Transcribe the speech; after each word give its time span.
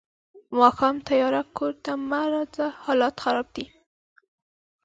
ماښام 0.59 0.95
تیارۀ 1.07 1.41
کور 1.57 1.73
ته 1.83 1.91
مه 2.09 2.21
راځه 2.33 2.65
حالات 2.83 3.15
خراب 3.23 3.47
دي. 3.55 3.65